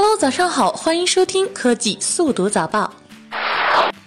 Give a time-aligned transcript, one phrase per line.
[0.00, 2.92] Hello，早上好，欢迎收听科技速读早报。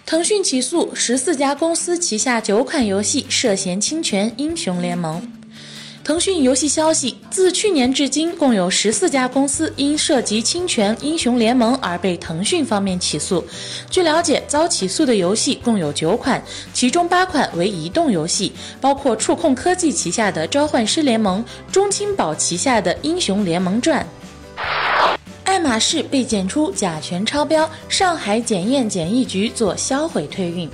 [0.06, 5.20] 腾讯起诉十四家公司旗下九款游戏涉嫌侵权，《英雄联盟》。
[6.02, 13.44] 腾讯游戏消息，自去年至今，共有十四家公司因涉及侵权《英雄联盟》而被腾讯方面起诉。
[13.90, 18.50] 据了解，遭起诉的游戏共有九款，其中八款为移动游戏，
[18.80, 24.02] 包括触控科技旗下的《召唤师联盟》、中青宝旗下的《英雄联盟传》。
[25.62, 30.68] 爱马仕被检出甲醛超标，上海检验检疫局做销毁退运。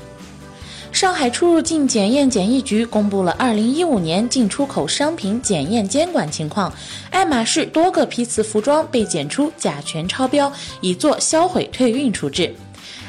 [0.93, 6.73] 上海出入境检验检疫局公布了2015年进出口商品检验监管情况，
[7.11, 12.55] 爱马仕多个批次服装被检出甲醛超标，已做销毁退运处置。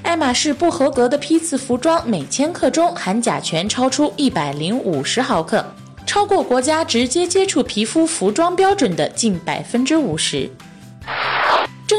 [0.03, 5.65] 爱马仕不合格的批次服装每千克中含甲醛超出一百零五十毫克，
[6.05, 10.49] 超过国家直接接触皮肤服装标准的近百分之五十。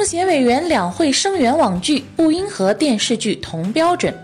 [0.00, 4.14] 政协委员两会声援网剧不应和电视剧同标准。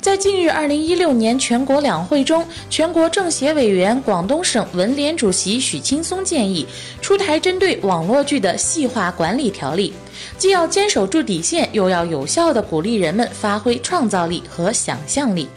[0.00, 6.66] 在近日二零一六年全国两会中，全国政协委员、广东省文联主席许青松建议
[7.00, 9.94] 出台针对网络剧的细化管理条例，
[10.36, 15.48] 既要坚守住底线，又要有效地鼓励人们发挥创造力和想象力。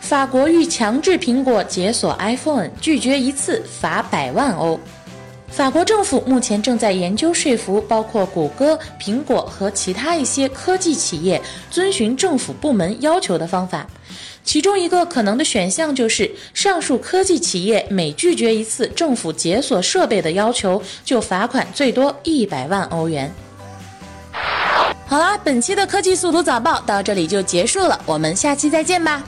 [0.00, 4.80] 法国欲强制苹果解锁 iPhone，拒绝一次罚百万欧。
[5.56, 11.40] 法国政府目前正在研究说服包括谷歌、苹果和其他一些科技企业
[11.70, 13.86] 遵循政府部门要求的方法。
[14.44, 23.32] 其中一个可能的选项就是，上述科技企业每拒绝一次政府解锁设备的要求，就罚款最多一百万欧元。
[25.06, 29.24] 好啦，本期的科技速读早报到这里就结束了，我们下期再见吧。